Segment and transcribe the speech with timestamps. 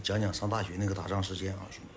[0.00, 1.88] 讲讲上大学那个打仗事件啊，兄弟。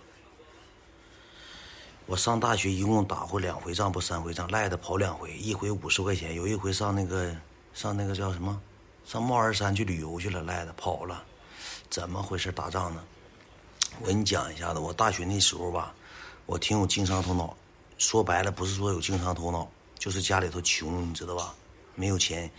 [2.07, 6.35] 我上大学一共打过两回仗，不三回仗，赖的跑两回，一回五十块钱。
[6.35, 7.35] 有一回上那个
[7.73, 8.59] 上那个叫什么，
[9.05, 11.23] 上帽儿山去旅游去了，赖的跑了。
[11.89, 12.51] 怎么回事？
[12.51, 13.03] 打仗呢？
[13.99, 14.79] 我给你讲一下子。
[14.79, 15.93] 我大学那时候吧，
[16.45, 17.55] 我挺有经商头脑。
[17.97, 21.53] 说白了，不是说有经商头脑，就是家里头穷，你知道吧？
[22.01, 22.49] 没有钱，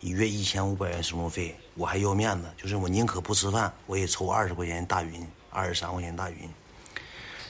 [0.00, 6.36] 一月一千五百元生活费，我还要面子，就是我宁可不吃饭，我也抽二十块钱大云，二十三块钱大云。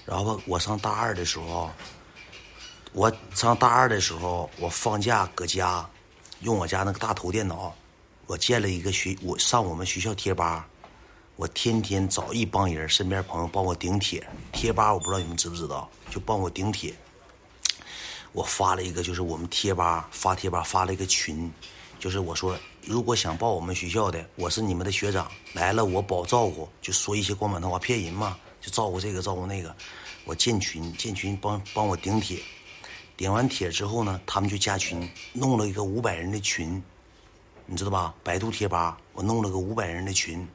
[0.06, 1.68] 然后我上大二的时候，
[2.92, 5.84] 我上大二的时候，我放假搁家，
[6.42, 7.74] 用我家那个大头电脑，
[8.26, 10.68] 我建了一个学，我上我们学校贴吧，
[11.34, 16.94] 我天天找一帮人，身边朋友帮我顶帖，贴吧我不知道你们知不知道，就帮我顶帖。
[18.32, 21.50] 我发了一个，就是我们贴吧发贴吧发了一个群，
[21.98, 28.38] 就是我说如果想报我们学校的，我是你们的学长，来了我保照顾，就说一些光板套话骗人嘛。
[28.60, 29.74] 就照顾这个照顾那个，
[30.26, 32.38] 我建群建群帮帮我顶帖，
[33.16, 36.82] 顶完帖之后呢，他们就加群，弄了一个五百人的群，
[37.64, 38.14] 你知道吧？
[38.22, 40.46] 百度贴吧，我弄了个五百人的群，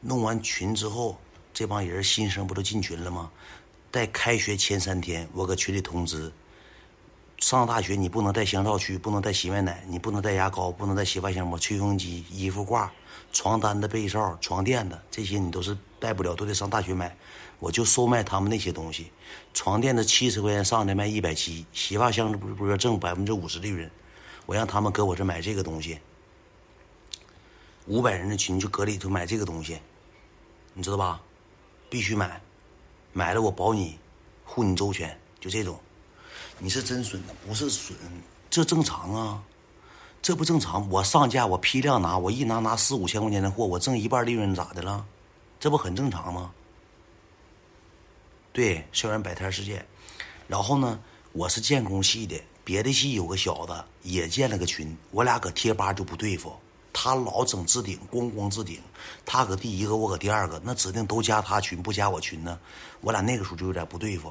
[0.00, 1.16] 弄完群之后，
[1.54, 3.30] 这帮人新生不都进群了吗？
[3.92, 6.32] 在开学前三天，我搁群里通知，
[7.40, 12.92] 上大学你不能带香皂去，不能带洗面奶，你不能带牙膏，不能带洗发香膜、吹风机、衣服挂。
[13.32, 17.16] 床单的、被罩、床垫的这些你都是带不了，都得上大学买。
[17.58, 19.10] 我就售卖他们那些东西。
[19.54, 23.90] 床垫子七十块钱上的卖一百七，洗发香不不是挣百分之五十利润。
[24.46, 25.98] 我让他们搁我这买这个东西。
[27.86, 29.78] 五百人的群就搁里头买这个东西，
[30.74, 31.20] 你知道吧？
[31.88, 32.40] 必须买，
[33.12, 33.98] 买了我保你，
[34.44, 35.80] 护你周全，就这种。
[36.62, 37.96] 你是真损的，不是损，
[38.50, 39.42] 这正常啊。
[40.22, 40.86] 这不正常？
[40.90, 45.02] 我上架，我批量拿，我一拿拿四五千块钱的货，我挣一半利润，咋的了？
[45.58, 46.52] 这不很正常吗？
[48.52, 49.86] 对，校园摆摊事件。
[50.46, 51.00] 然后呢，
[51.32, 56.52] 我是建工系的，别的系有个小子也建了个群，我俩搁贴吧就不对付。
[56.92, 58.78] 他老整置顶，咣咣置顶。
[59.24, 62.60] 他搁第一个，我搁第二个，那指定都加他群，不加我群呢。
[63.00, 64.30] 我俩那个时候就有点不对付。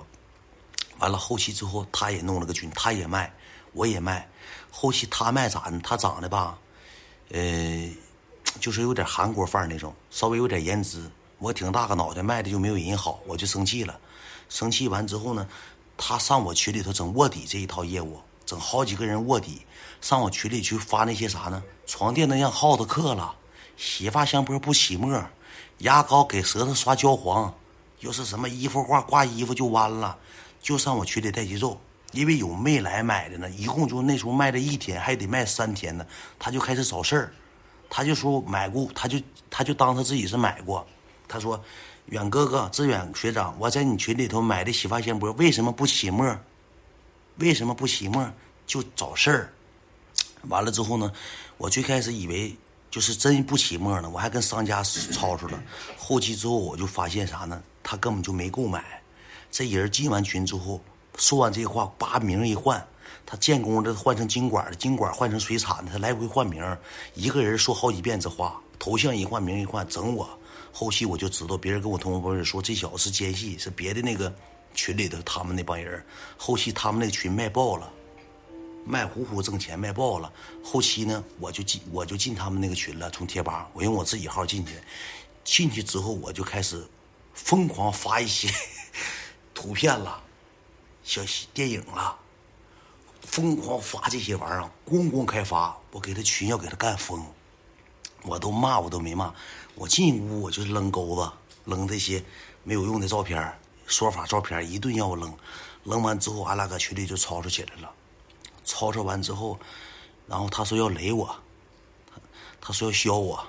[1.00, 3.34] 完了，后期之后他也弄了个群，他也卖。
[3.74, 4.28] 我也卖，
[4.72, 5.80] 后期他卖咋呢？
[5.84, 6.58] 他长得吧，
[7.30, 7.88] 呃，
[8.60, 11.00] 就是有点韩国范儿那种，稍微有点颜值。
[11.38, 13.98] 我挺大个脑袋，卖的就没有人好，我就生气了。
[14.50, 15.48] 生气完之后呢，
[15.96, 19.62] 他上我群里头整卧底这一套业务，整好几个人卧底，
[20.02, 21.64] 上我群里去发那些啥呢？
[21.86, 23.36] 床垫子让耗子刻了，
[23.78, 25.24] 洗发香波不起沫，
[25.78, 27.54] 牙膏给舌头刷焦黄，
[28.00, 30.18] 又是什么衣服挂挂衣服就弯了，
[30.62, 31.80] 就上我群里带节奏。
[32.12, 36.03] 因为有没来买的呢，一共就那时候卖了一天，还得卖三天呢，
[36.40, 37.31] 他就开始找事儿，
[37.88, 40.84] 他就说买过，他就他就当他自己是买过，
[41.28, 41.64] 他说，
[42.08, 46.36] 远哥哥，志远学长，我在你群里头买的洗发香波为什么不起沫？
[47.38, 48.28] 为什么不起沫？
[48.66, 49.53] 就找事儿。
[50.47, 51.12] 完了之后呢，
[51.59, 52.58] 我最开始以为
[52.90, 55.64] 就是真不起沫呢，我还跟商家吵吵了。
[55.96, 57.62] 后期之后我就发现啥呢？
[57.84, 58.99] 他根本就没购买，
[59.52, 60.82] 这人进完群之后。
[61.18, 62.82] 说完这话，把名一换，
[63.26, 66.64] 他建工的换成金管的，金管换成水产的，他来回换名，
[67.14, 70.30] 一个人说好几遍这话，头像一换，名一换，整我。
[70.72, 74.34] 后期我就知道，别人跟我同学朋友说，这小子是奸细，是别的那个
[74.74, 76.02] 群里头他们那帮人。
[76.38, 77.92] 后期他们那群卖爆了，
[78.86, 80.32] 卖呼呼挣钱，卖爆了。
[80.64, 84.76] 后期呢，我就进我就进他们那个群了，从贴吧，我用我自己号进去，
[85.44, 86.82] 进去之后我就开始
[87.34, 88.48] 疯狂发一些
[89.59, 90.24] 图片了。
[91.03, 91.22] 小
[91.53, 92.18] 电影了，
[93.24, 97.22] 疯狂发这些玩意儿，咣咣开发，我给他群要给他干疯，
[98.22, 99.34] 我都骂我都没骂，
[99.75, 101.30] 我进屋我就扔钩子，
[101.66, 102.24] 扔这些
[102.64, 103.53] 没有用的照片，
[103.86, 105.38] 说法照片一顿要我扔，
[105.84, 107.91] 扔完之后俺俩搁群里就吵吵起来了，
[108.64, 109.59] 吵吵完之后，
[110.26, 111.36] 然后他说要雷我，
[112.09, 112.22] 他
[112.62, 113.46] 他说要削我，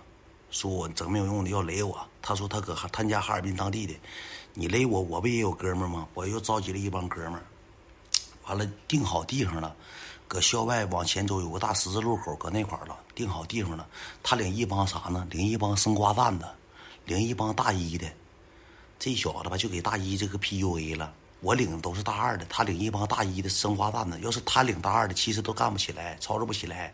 [0.50, 3.94] 说我整没有用的要雷我，他说他搁他家哈尔滨当地的。
[4.54, 6.08] 你勒我，我不也有哥们儿吗？
[6.14, 7.42] 我又召集了一帮哥们儿，
[8.47, 9.74] 完了定好地方了，
[10.26, 13.86] 搁校外往前走有个大十字路口，搁那块儿了，定好地方了。
[14.22, 15.26] 他领一帮啥呢？
[15.30, 16.52] 领一帮生瓜蛋的，
[17.04, 18.06] 领一帮大一的。
[18.98, 21.14] 这小子吧，就给大一这个 PUA 了。
[21.41, 24.18] 我领的都是大二的，他领一帮大一的生瓜蛋的。
[24.18, 26.92] 要是他领大二的，其实都干不起来，操作不起来。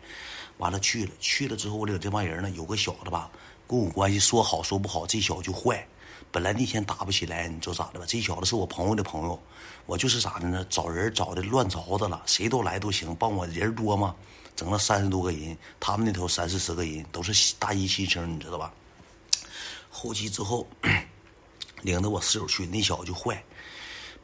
[0.57, 3.29] 完了去了，去了之后我领这帮人呢，有个小子吧，
[3.67, 5.85] 跟我关系说好说不好，这小子就坏。
[6.31, 8.05] 本来那天打不起来，你知道咋的吧？
[8.07, 9.39] 这小子是我朋友的朋友，
[9.85, 10.65] 我就是咋的呢？
[10.69, 14.15] 找人找的乱着的了，谁都来都行，帮我人多嘛，
[14.55, 18.73] 整了三十多个人，他们那头三四十个人，都是大一新生，你知道吧？
[19.89, 20.67] 后期之后，
[21.81, 23.43] 领着我室友去，那小子就坏。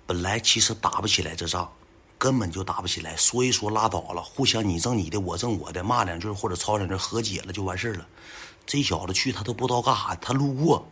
[0.06, 1.72] 本来其实打不起来这仗，
[2.18, 8.06] 根本就打不起来，说一说拉倒了，互相你挣你的，我挣我的，骂两句或者吵两句，和解了就完事了。
[8.66, 10.86] 这小子去他都不知道干啥，他路过，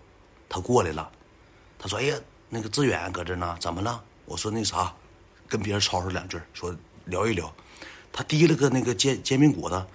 [0.54, 1.10] 他过来了，
[1.80, 2.16] 他说：“哎呀，
[2.50, 4.94] 那个志远搁这呢，怎么了？”我说：“那啥，
[5.48, 6.76] 跟别人吵吵两句，说
[7.06, 7.50] 聊一聊。”
[8.12, 9.86] 他提了个那个煎煎饼果子，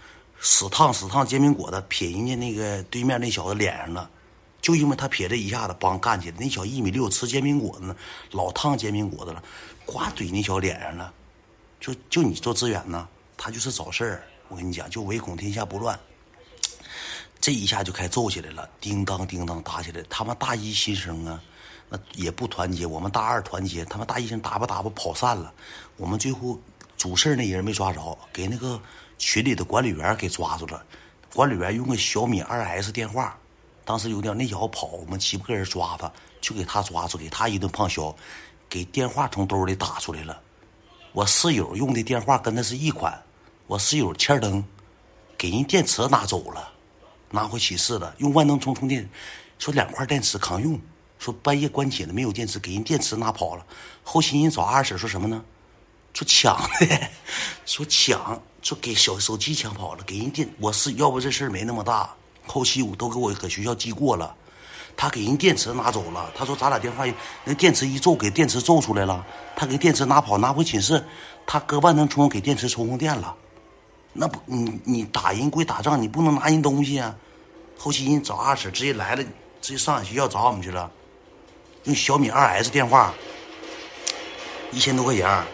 [0.41, 4.11] 死烫死烫煎饼果子撇人家那个对面那小子脸上了。
[4.63, 6.37] 就因为他撇这一下子，帮干起来。
[6.41, 7.95] 那小一米六，吃煎饼果子呢，
[8.31, 9.45] 老烫煎饼果子了，
[9.85, 11.13] 呱怼那小脸上了。
[11.79, 13.07] 就就你做志远呢，
[13.37, 14.23] 他就是找事儿。
[14.49, 16.01] 我跟你讲，就唯恐天下不乱。
[17.47, 20.03] 这一下就开揍起来了，叮当叮当打起来。
[20.11, 21.41] 他们大一新生啊，
[21.89, 22.85] 那也不团结。
[22.85, 25.55] 我们大二团结，他们大一生打吧打吧跑散了。
[25.97, 26.59] 我们最后
[26.97, 28.81] 主事那人没抓着，给那个
[29.17, 30.85] 群里的管理员给抓住了。
[31.33, 33.39] 管理员用个小米二 S 电话。
[33.85, 38.13] 当时有点那小子跑，我们七八个人抓他，就给他抓住，给他一顿胖削，
[38.69, 40.37] 给电话从兜里打出来了。
[41.13, 43.23] 我室友用的电话跟他是一款，
[43.69, 44.65] 我室友欠灯，
[45.39, 46.73] 给人电池拿走了，
[47.31, 49.09] 拿回寝室了，用万能充充电，
[49.59, 50.81] 说两块电池扛用，
[51.19, 53.65] 说半夜关寝了没有电池，给人电池拿跑了。
[54.03, 55.43] 后期人找二婶说什么呢？
[56.15, 57.11] 说抢的，
[57.67, 62.09] 说抢，说给小手机抢跑了，给人电，我是要不这事儿没那么大。
[62.47, 64.35] 后期我都给我搁学校记过了，
[64.97, 66.31] 他给人电池拿走了。
[66.35, 67.05] 他说咱俩电话，
[67.45, 69.27] 那电池一揍，给电池揍出来了。
[69.55, 71.05] 他给电池拿跑，拿回寝室，
[71.45, 73.35] 他搁万能充给电池充上电了。
[74.17, 77.15] 那不，你你打人归打仗，你不能拿人东西啊。
[77.79, 79.23] 后期人找二婶直接来了，
[79.61, 80.91] 直接上俺学校找我们去了，
[81.85, 83.13] 用小米二 S 电话，
[84.73, 85.45] 一千多块钱。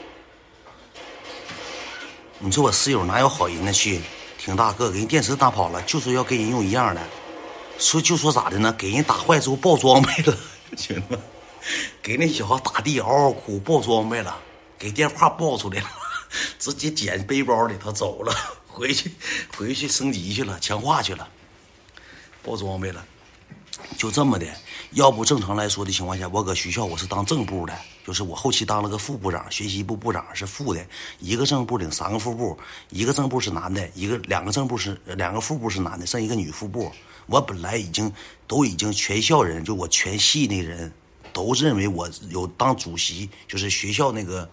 [2.39, 3.73] 你说我室友哪有好人呢？
[3.73, 4.01] 去。
[4.39, 7.01] 挺大个，给人电池打跑了，就说要跟人用一样的，
[7.79, 8.75] 说就说咋的呢？
[8.77, 10.37] 给人打坏之后爆装备了，
[10.77, 11.17] 行吗？
[12.03, 14.37] 给那小子打的嗷嗷哭，爆装备了，
[14.77, 15.89] 给电话爆出来了，
[16.59, 18.35] 直接捡背包里头走了，
[18.67, 19.11] 回去
[19.57, 21.29] 回去升级去了，强化去了，
[22.43, 23.05] 爆装备了，
[23.97, 24.47] 就这么的。
[24.93, 27.75] 要不正常来说的情况下，我搁学校我是当正部的，
[28.07, 30.87] 就是我后期当了个副部长，学习部部长是副的，
[31.19, 32.59] 一个正部领三个副部，
[32.91, 36.93] 一个正部是男的，一个两个正部是两个副部是男的，剩一个女副部。
[37.25, 38.13] 我本来已经
[38.47, 40.93] 都已经全校人，就我全系那人
[41.33, 44.47] 都认为我有当主席，就是学校那个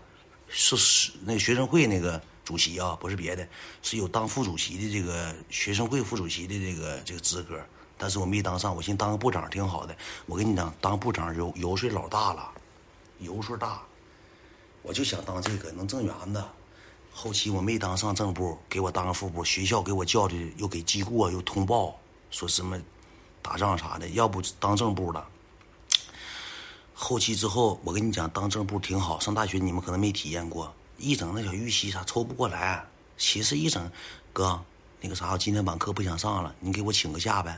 [0.50, 3.48] 是是那学生会那个主席啊，不是别的，
[3.82, 7.60] 是有当副主席的这个学生会副主席的这个这个资格。
[8.02, 9.96] 但是我没当上，我寻思当个部长挺好的。
[10.26, 12.50] 我跟你讲，当部长油油水老大了，
[13.20, 13.82] 油水大，
[14.82, 16.42] 我就想当这个能挣元子。
[17.12, 19.44] 后期我没当上正部，给我当个副部。
[19.44, 22.00] 学校给我叫的又给记过，又通报
[22.32, 22.80] 说什么
[23.42, 24.08] 打仗啥的。
[24.10, 25.28] 要不当正部了。
[27.02, 29.18] 后期之后，我跟你讲，当正部挺好。
[29.22, 32.86] 上大学你们可能没体验过，一整那小预习啥抽不过来。
[33.18, 33.90] 其实一整，
[34.34, 34.62] 哥，
[35.00, 37.58] 那个啥，我今天晚课不想上了，你给我请个假呗。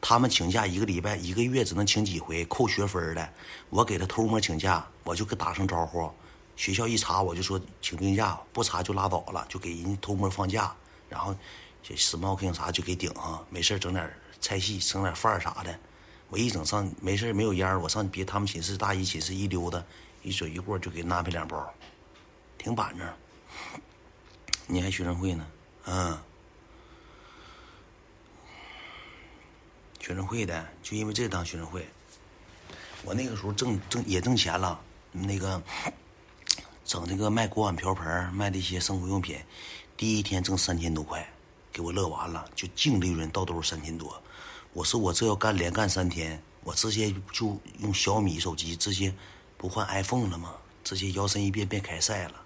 [0.00, 3.32] 他们请假一个礼拜、一个月只能请几回，扣学分的。
[3.70, 6.10] 我给他偷摸请假，我就给打声招呼。
[6.56, 10.74] 学校一查，我就说请病假，不查就拉倒了，就给人家偷摸放假。
[11.08, 11.32] 然后
[11.86, 15.78] ，smoking 啥就给顶上，没事整点菜系，整点饭啥的。
[16.32, 19.84] 我一整上没事没有烟我上别他们寝室大一寝室一溜达，
[20.22, 21.70] 一嘴一过就给安排两包，
[22.56, 23.06] 挺板正。
[24.66, 25.46] 你还学生会呢？
[25.84, 26.18] 嗯。
[30.00, 31.86] 学生会的，就因为这当学生会。
[33.04, 35.62] 我那个时候挣挣也挣钱了，那个
[36.86, 39.38] 整那个卖锅碗瓢盆，卖那些生活用品，
[39.98, 41.30] 第一天挣三千多块，
[41.70, 44.18] 给我乐完了，就净利润到兜三千多。
[44.74, 49.14] 我说我这要干连干三天，我直接就用小米手机直接
[49.58, 50.54] 不换 iPhone 了吗？
[50.82, 52.42] 直接摇身一变变开赛了。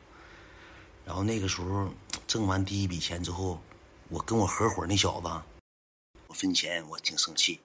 [1.04, 1.88] 然后那个时候
[2.26, 3.60] 挣完第一笔钱之后，
[4.08, 5.28] 我跟我合伙那小子。
[6.26, 7.60] 我分钱，我挺生气。